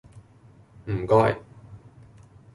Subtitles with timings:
[0.87, 1.39] 唔該